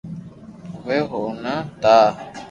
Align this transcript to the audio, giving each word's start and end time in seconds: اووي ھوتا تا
اووي 0.77 0.99
ھوتا 1.09 1.55
تا 1.81 1.95